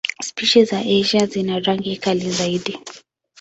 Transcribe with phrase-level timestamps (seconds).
[0.23, 2.79] Spishi za Asia zina rangi kali zaidi.